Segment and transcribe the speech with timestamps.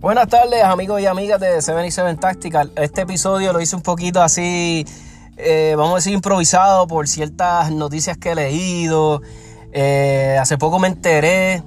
[0.00, 2.72] Buenas tardes amigos y amigas de 77 Tactical.
[2.76, 4.86] Este episodio lo hice un poquito así,
[5.36, 9.20] eh, vamos a decir improvisado por ciertas noticias que he leído.
[9.72, 11.62] Eh, hace poco me enteré,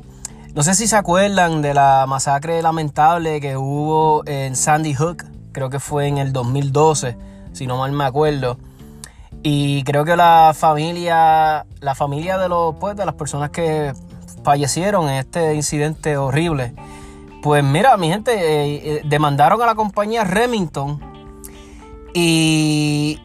[0.55, 5.69] no sé si se acuerdan de la masacre lamentable que hubo en Sandy Hook, creo
[5.69, 7.15] que fue en el 2012,
[7.51, 8.57] si no mal me acuerdo.
[9.43, 13.93] Y creo que la familia, la familia de los, pues, de las personas que
[14.43, 16.73] fallecieron en este incidente horrible
[17.43, 20.97] pues mira, mi gente, eh, eh, demandaron a la compañía Remington
[22.13, 23.19] y,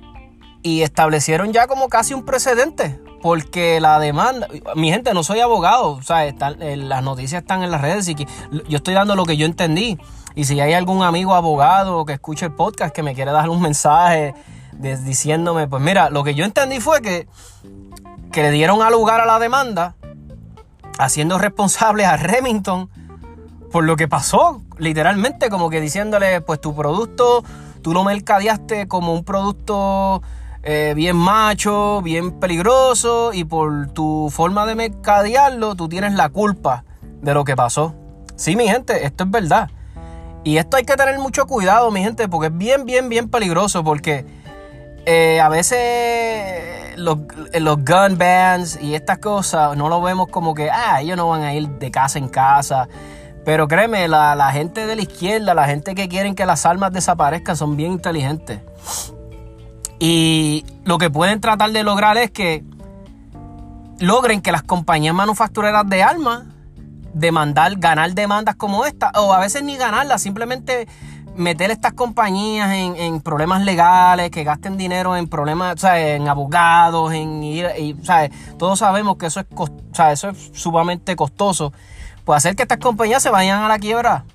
[0.65, 3.01] establecieron ya como casi un precedente.
[3.23, 7.71] Porque la demanda, mi gente, no soy abogado, o sea, eh, las noticias están en
[7.71, 8.27] las redes y que
[8.69, 9.99] yo estoy dando lo que yo entendí.
[10.35, 13.63] Y si hay algún amigo abogado que escuche el podcast que me quiere dar un
[13.63, 14.35] mensaje
[14.73, 17.27] diciéndome, pues mira, lo que yo entendí fue que,
[18.31, 19.97] que le dieron a lugar a la demanda,
[20.99, 22.89] haciendo responsable a Remington
[23.71, 27.45] por lo que pasó, literalmente, como que diciéndole, pues tu producto,
[27.83, 30.23] tú lo mercadeaste como un producto
[30.63, 36.85] eh, bien macho, bien peligroso, y por tu forma de mercadearlo, tú tienes la culpa
[37.23, 37.95] de lo que pasó.
[38.37, 39.71] Sí, mi gente, esto es verdad.
[40.45, 43.85] Y esto hay que tener mucho cuidado, mi gente, porque es bien, bien, bien peligroso,
[43.85, 44.25] porque
[45.05, 47.19] eh, a veces los,
[47.55, 51.43] los, gun bans y estas cosas no lo vemos como que, ah, ellos no van
[51.43, 52.89] a ir de casa en casa.
[53.49, 57.57] Pero créeme, la, gente de la izquierda, la gente que quieren que las armas desaparezcan,
[57.57, 58.61] son bien inteligentes.
[59.99, 62.63] Y lo que pueden tratar de lograr es que
[64.01, 66.43] logren que las compañías manufactureras de armas
[67.15, 70.87] demandar, ganar demandas como esta, o a veces ni ganarlas, simplemente
[71.39, 77.13] meter estas compañías en, problemas legales, que gasten dinero en problemas, o sea, en abogados,
[77.13, 77.97] en ir, y,
[78.59, 81.73] todos sabemos que eso es, o sea, eso es sumamente costoso
[82.29, 84.27] puede hacer que estas compañías se vayan a la quiebra.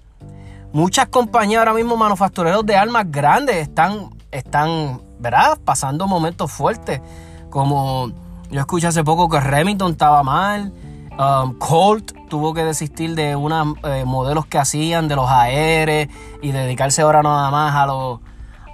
[0.72, 5.60] Muchas compañías ahora mismo, manufactureros de armas grandes, están, están ¿verdad?
[5.64, 7.02] pasando momentos fuertes.
[7.52, 8.12] Como
[8.50, 10.74] yo escuché hace poco que Remington estaba mal.
[11.18, 16.10] Um, Colt tuvo que desistir de unos eh, modelos que hacían de los AR
[16.42, 18.20] y dedicarse ahora nada más a, los,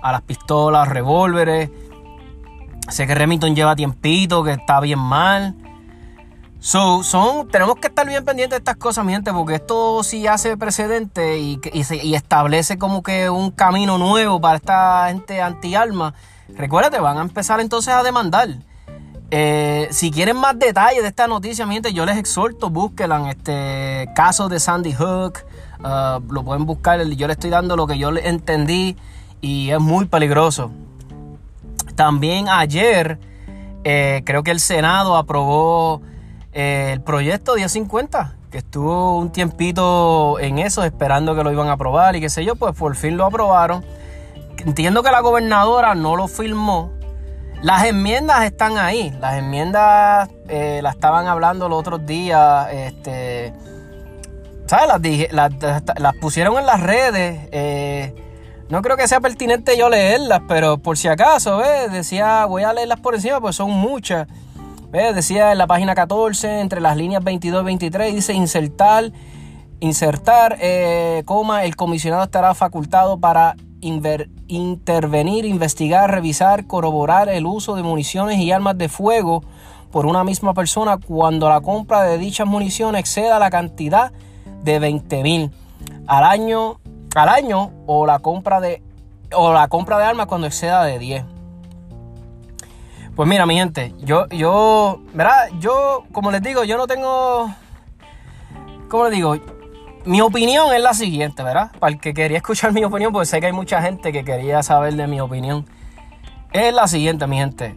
[0.01, 1.69] a las pistolas, revólveres.
[2.87, 5.55] Sé que Remington lleva tiempito, que está bien mal.
[6.61, 10.27] So, son, tenemos que estar bien pendientes de estas cosas, mi gente, porque esto sí
[10.27, 11.59] hace precedente y,
[12.13, 16.13] establece como que un camino nuevo para esta gente anti-alma.
[16.49, 18.49] Recuérdate, van a empezar entonces a demandar.
[19.31, 23.25] Eh, si quieren más detalles de esta noticia, mi gente, yo les exhorto, búsquenla en
[23.27, 25.39] este caso de Sandy Hook.
[25.79, 28.97] Uh, lo pueden buscar, yo le estoy dando lo que yo entendí
[29.39, 30.71] y es muy peligroso.
[31.95, 33.19] También ayer,
[33.83, 36.01] eh, creo que el Senado aprobó
[36.53, 41.73] eh, el proyecto 1050, que estuvo un tiempito en eso, esperando que lo iban a
[41.73, 43.85] aprobar y qué sé yo, pues por fin lo aprobaron.
[44.57, 46.98] Entiendo que la gobernadora no lo firmó.
[47.61, 49.11] Las enmiendas están ahí.
[49.19, 52.67] Las enmiendas eh, las estaban hablando los otros días.
[52.71, 53.53] Este,
[54.65, 55.31] ¿Sabes?
[55.33, 55.51] Las,
[55.97, 57.49] las, pusieron en las redes.
[57.51, 58.15] Eh,
[58.69, 61.61] no creo que sea pertinente yo leerlas, pero por si acaso,
[61.91, 64.27] decía, voy a leerlas por encima, pues son muchas.
[64.91, 69.11] Decía en la página 14, entre las líneas 22 y 23, dice insertar,
[69.79, 77.83] insertar, eh, coma, el comisionado estará facultado para intervenir, investigar, revisar, corroborar el uso de
[77.83, 79.43] municiones y armas de fuego
[79.91, 84.11] por una misma persona cuando la compra de dichas municiones exceda la cantidad
[84.63, 85.51] de 20 mil
[86.07, 86.79] al año,
[87.15, 88.83] al año o la compra de
[89.33, 91.25] o la compra de armas cuando exceda de 10.
[93.15, 95.49] Pues mira, mi gente, yo, yo, ¿verdad?
[95.59, 97.53] Yo, como les digo, yo no tengo,
[98.87, 99.35] ¿cómo les digo?
[100.09, 101.71] Mi opinión es la siguiente, ¿verdad?
[101.77, 104.63] Para el que quería escuchar mi opinión, pues sé que hay mucha gente que quería
[104.63, 105.67] saber de mi opinión.
[106.51, 107.75] Es la siguiente, mi gente.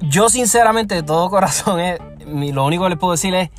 [0.00, 3.50] Yo sinceramente, de todo corazón, es, lo único que les puedo decir es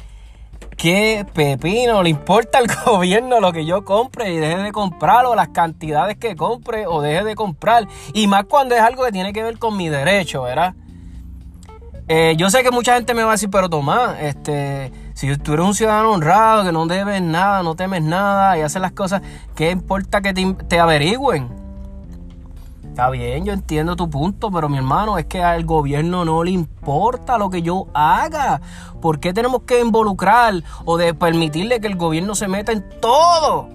[0.75, 5.35] ¿Qué pepino le importa al gobierno lo que yo compre y deje de comprar o
[5.35, 7.87] las cantidades que compre o deje de comprar?
[8.13, 10.73] Y más cuando es algo que tiene que ver con mi derecho, ¿verdad?
[12.07, 15.53] Eh, yo sé que mucha gente me va a decir, pero Tomás, este, si tú
[15.53, 19.23] eres un ciudadano honrado, que no debes nada, no temes nada y haces las cosas,
[19.55, 21.49] ¿qué importa que te, averigüen?
[22.87, 26.51] Está bien, yo entiendo tu punto, pero mi hermano, es que al gobierno no le
[26.51, 28.61] importa lo que yo haga.
[29.01, 30.53] ¿Por qué tenemos que involucrar
[30.85, 33.69] o de permitirle que el gobierno se meta en todo?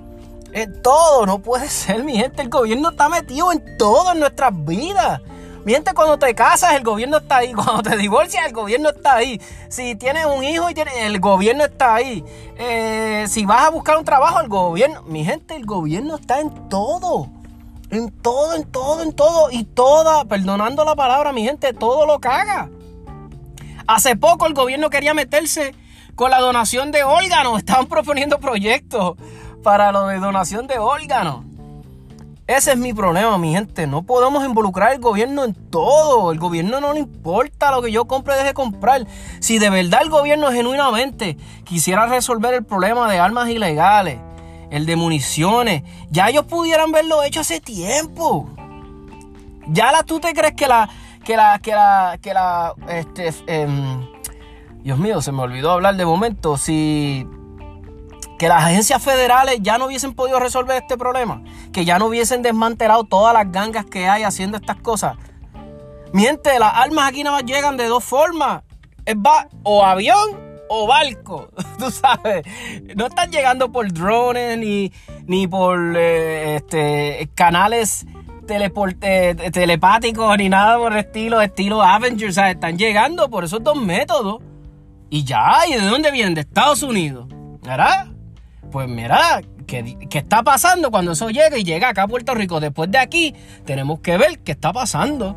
[0.52, 2.42] En todo, no puede ser, mi gente.
[2.42, 5.20] El gobierno está metido en todo en nuestras vidas.
[5.64, 7.52] Mi gente, cuando te casas, el gobierno está ahí.
[7.54, 9.40] Cuando te divorcias, el gobierno está ahí.
[9.68, 12.24] Si tienes un hijo y tienes, el gobierno está ahí.
[12.56, 15.02] Eh, si vas a buscar un trabajo, el gobierno.
[15.02, 17.28] Mi gente, el gobierno está en todo.
[17.90, 19.50] En todo, en todo, en todo.
[19.52, 22.68] Y toda, perdonando la palabra, mi gente, todo lo caga.
[23.86, 25.74] Hace poco el gobierno quería meterse
[26.16, 27.58] con la donación de órganos.
[27.58, 29.16] Estaban proponiendo proyectos
[29.62, 31.44] para lo de donación de órganos.
[32.46, 33.86] Ese es mi problema, mi gente.
[33.86, 36.32] No podemos involucrar al gobierno en todo.
[36.32, 39.06] El gobierno no le importa lo que yo compre, deje de comprar.
[39.40, 44.18] Si de verdad el gobierno genuinamente quisiera resolver el problema de armas ilegales,
[44.70, 48.48] el de municiones, ya ellos pudieran verlo hecho hace tiempo.
[49.68, 50.88] Ya la, tú te crees que la,
[51.24, 54.04] que la, que la, que la, este, em,
[54.82, 56.56] Dios mío, se me olvidó hablar de momento.
[56.56, 57.24] Si
[58.42, 62.42] que las agencias federales ya no hubiesen podido resolver este problema, que ya no hubiesen
[62.42, 65.16] desmantelado todas las gangas que hay haciendo estas cosas.
[66.12, 68.64] Miente, las armas aquí nada más llegan de dos formas.
[69.04, 72.44] Es va o avión o barco, tú sabes.
[72.96, 74.92] No están llegando por drones ni,
[75.26, 78.06] ni por eh, este, canales
[79.52, 82.38] telepáticos ni nada por el estilo, estilo Avengers.
[82.38, 84.42] Están llegando por esos dos métodos.
[85.10, 86.34] Y ya, ¿y de dónde vienen?
[86.34, 87.28] De Estados Unidos.
[87.62, 88.11] ¿Verdad?
[88.72, 92.58] Pues mira, ¿qué, está pasando cuando eso llega y llega acá a Puerto Rico?
[92.58, 93.34] Después de aquí,
[93.66, 95.36] tenemos que ver qué está pasando.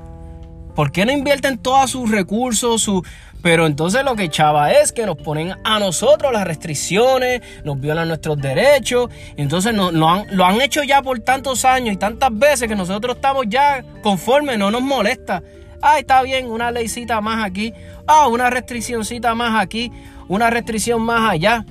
[0.73, 2.81] ¿Por qué no invierten todos sus recursos?
[2.81, 3.05] Su...
[3.41, 8.07] Pero entonces lo que chava es que nos ponen a nosotros las restricciones, nos violan
[8.07, 9.09] nuestros derechos.
[9.35, 13.17] entonces no, han, lo han hecho ya por tantos años y tantas veces que nosotros
[13.17, 15.43] estamos ya conformes, no nos molesta.
[15.81, 17.73] Ah, está bien, una leycita más aquí.
[18.07, 19.91] Ah, una restriccióncita más aquí.
[20.27, 21.65] Una restricción más allá.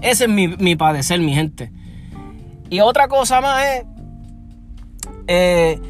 [0.00, 1.72] Ese es mi, padecer, mi gente.
[2.70, 3.84] Y otra cosa más es,
[5.26, 5.80] eh,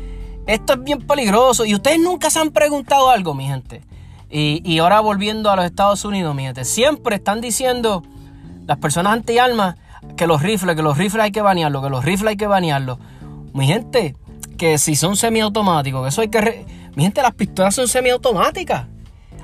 [0.47, 1.65] esto es bien peligroso.
[1.65, 3.83] Y ustedes nunca se han preguntado algo, mi gente.
[4.31, 6.65] Y, ahora volviendo a los Estados Unidos, mi gente.
[6.65, 8.03] Siempre están diciendo
[8.67, 9.77] las personas anti-armas
[10.17, 12.99] que los rifles, que los rifles hay que banearlos, que los rifles hay que banearlos.
[13.55, 14.17] Mi gente,
[14.57, 16.67] que si son semiautomáticos, que eso hay que...
[16.95, 18.87] Mi gente, las pistolas son semiautomáticas.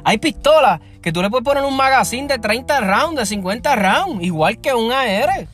[0.05, 4.25] Hay pistolas que tú le puedes poner un magazine de 30 rounds, de 50 rounds,
[4.25, 5.47] igual que un AR.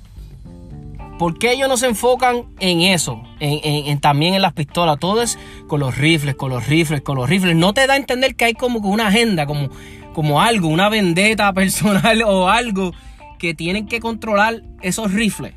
[1.18, 3.20] ¿Por qué ellos no se enfocan en eso?
[3.40, 5.00] En, también en las pistolas.
[5.00, 7.56] Todo es con los rifles, con los rifles, con los rifles.
[7.56, 9.70] No te da a entender que hay como una agenda, como,
[10.12, 12.92] como algo, una vendetta personal o algo
[13.40, 15.54] que tienen que controlar esos rifles.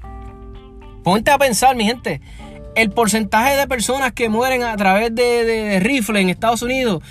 [1.03, 2.19] Ponte a pensar, mi gente.
[2.75, 7.03] El porcentaje de personas que mueren a través de, de rifles en Estados Unidos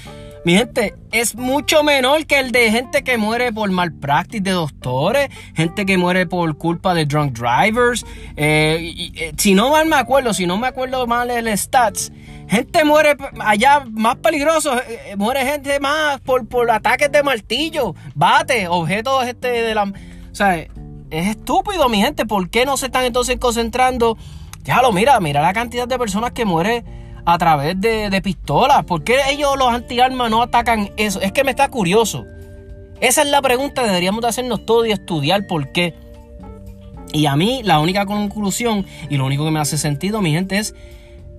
[0.45, 5.31] mi gente, es mucho menor que el de gente que muere por malpractice de doctores,
[5.55, 8.05] gente que muere por culpa de drunk drivers.
[8.37, 12.13] Eh, eh, si no mal me acuerdo, si no me acuerdo mal el stats,
[12.49, 18.67] gente muere allá más peligroso, eh, muere gente más por, por ataques de martillo, bate,
[18.67, 19.85] objetos este de la...
[19.85, 22.27] O sea, es estúpido, mi gente.
[22.27, 24.17] ¿Por qué no se están entonces concentrando?
[24.65, 26.85] Ya lo mira, mira la cantidad de personas que mueren
[27.25, 28.85] a través de, pistolas.
[28.85, 31.21] ¿Por qué ellos los antiarmas no atacan eso?
[31.21, 32.25] Es que me está curioso.
[33.01, 35.95] Esa es la pregunta que deberíamos de hacernos todos y estudiar por qué.
[37.13, 40.59] Y a mí la única conclusión y lo único que me hace sentido, mi gente,
[40.59, 40.75] es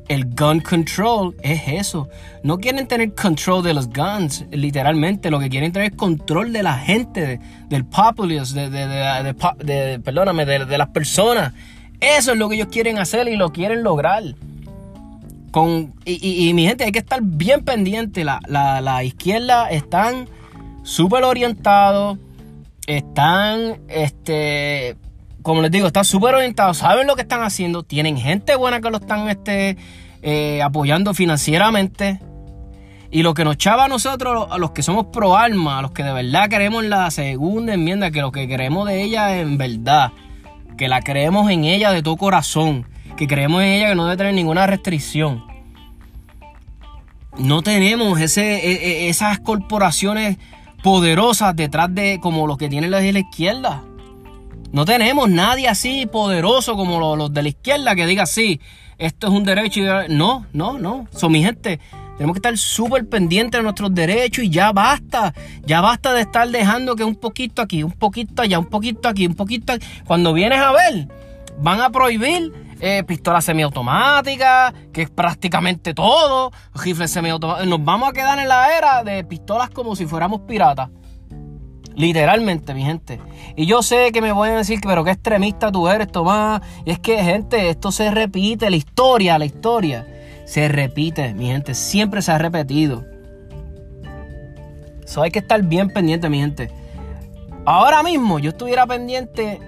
[0.09, 2.09] el gun control es eso.
[2.43, 5.31] No quieren tener control de los guns, literalmente.
[5.31, 10.77] Lo que quieren tener es control de la gente, del populace, de, de, perdóname, de,
[10.77, 11.53] las personas.
[11.99, 14.23] Eso es lo que ellos quieren hacer y lo quieren lograr
[16.05, 18.23] y, mi gente, hay que estar bien pendiente.
[18.23, 20.27] La, la, izquierda están
[20.83, 22.17] súper orientados.
[22.87, 24.97] Están, este,
[25.43, 26.77] como les digo, están súper orientados.
[26.77, 27.83] Saben lo que están haciendo.
[27.83, 29.77] Tienen gente buena que lo están este,
[30.23, 32.19] eh, apoyando financieramente.
[33.11, 35.91] Y lo que nos chava a nosotros, a los que somos pro alma, a los
[35.91, 40.13] que de verdad queremos la segunda enmienda, que lo que queremos de ella en verdad,
[40.77, 44.17] que la creemos en ella de todo corazón que creemos en ella que no debe
[44.17, 45.43] tener ninguna restricción.
[47.37, 50.37] No tenemos ese, e, e, esas corporaciones
[50.83, 53.83] poderosas detrás de como los que tienen los de la izquierda.
[54.71, 58.59] No tenemos nadie así poderoso como los, de la izquierda que diga sí,
[58.97, 59.81] esto es un derecho.
[60.09, 61.07] No, no, no.
[61.11, 61.79] Son mi gente.
[62.17, 65.33] Tenemos que estar súper pendientes de nuestros derechos y ya basta.
[65.65, 69.25] Ya basta de estar dejando que un poquito aquí, un poquito allá, un poquito aquí,
[69.25, 69.85] un poquito aquí.
[70.05, 71.07] Cuando vienes a ver,
[71.59, 72.51] van a prohibir
[72.85, 77.69] eh, pistolas semiautomáticas, que es prácticamente todo, rifles semiautomáticos.
[77.69, 80.89] Nos vamos a quedar en la era de pistolas como si fuéramos piratas.
[81.95, 83.21] Literalmente, mi gente.
[83.55, 86.61] Y yo sé que me voy a decir, pero qué extremista tú eres, Tomás.
[86.83, 90.05] Y es que, gente, esto se repite, la historia, la historia.
[90.45, 93.05] Se repite, mi gente, siempre se ha repetido.
[95.05, 96.69] Eso hay que estar bien pendiente, mi gente.
[97.63, 99.61] Ahora mismo yo estuviera pendiente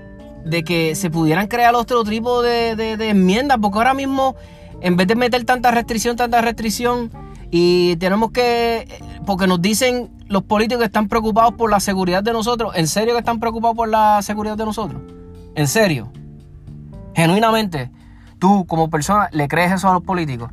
[0.46, 4.36] de que se pudieran crear otro tipo de, de enmiendas, porque ahora mismo,
[4.82, 7.12] en vez de meter tanta restricción, tanta restricción,
[7.52, 8.88] y tenemos que,
[9.26, 13.14] porque nos dicen los políticos que están preocupados por la seguridad de nosotros, ¿en serio
[13.14, 15.02] que están preocupados por la seguridad de nosotros?
[15.56, 16.12] ¿En serio?
[17.16, 17.92] Genuinamente,
[18.40, 20.52] tú como persona le crees eso a los políticos,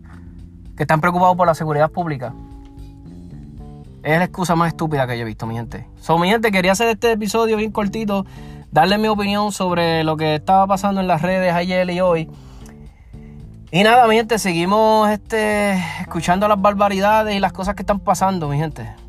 [0.76, 2.34] que están preocupados por la seguridad pública.
[4.02, 5.86] Es la excusa más estúpida que yo he visto, mi gente.
[6.00, 8.26] So, mi gente, quería hacer este episodio bien cortito,
[8.72, 12.28] darle mi opinión sobre lo que estaba pasando en las redes ayer y hoy.
[13.70, 18.48] Y nada, mi gente, seguimos este, escuchando las barbaridades y las cosas que están pasando,
[18.48, 19.01] mi gente.